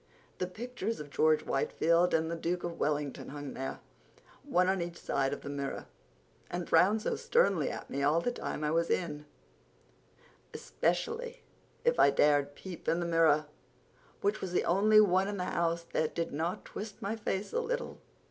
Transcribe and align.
The 0.39 0.47
pictures 0.47 0.99
of 0.99 1.11
George 1.11 1.43
Whitefield 1.45 2.11
and 2.11 2.31
the 2.31 2.35
Duke 2.35 2.63
of 2.63 2.79
Wellington 2.79 3.29
hung 3.29 3.53
there, 3.53 3.81
one 4.41 4.67
on 4.67 4.81
each 4.81 4.97
side 4.99 5.31
of 5.31 5.41
the 5.41 5.49
mirror, 5.51 5.85
and 6.49 6.67
frowned 6.67 7.03
so 7.03 7.15
sternly 7.15 7.69
at 7.69 7.87
me 7.87 8.01
all 8.01 8.19
the 8.19 8.31
time 8.31 8.63
I 8.63 8.71
was 8.71 8.89
in, 8.89 9.27
especially 10.55 11.43
if 11.85 11.99
I 11.99 12.09
dared 12.09 12.55
peep 12.55 12.87
in 12.87 12.99
the 12.99 13.05
mirror, 13.05 13.45
which 14.21 14.41
was 14.41 14.53
the 14.53 14.65
only 14.65 14.99
one 14.99 15.27
in 15.27 15.37
the 15.37 15.45
house 15.45 15.83
that 15.93 16.15
didn't 16.15 16.65
twist 16.65 16.99
my 17.03 17.15
face 17.15 17.53
a 17.53 17.59
little. 17.61 17.99